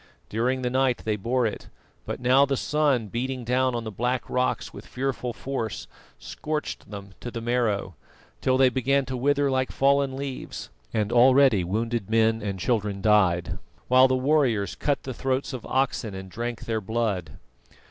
[0.29, 1.69] During the night they bore it;
[2.07, 5.85] but now the sun beating down on the black rocks with fearful force
[6.17, 7.93] scorched them to the marrow,
[8.41, 13.59] till they began to wither like fallen leaves, and already wounded men and children died,
[13.89, 17.37] while the warriors cut the throats of oxen and drank their blood.